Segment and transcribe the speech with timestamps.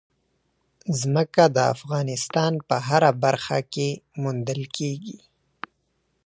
[0.99, 3.89] ځمکه د افغانستان په هره برخه کې
[4.21, 5.17] موندل کېږي.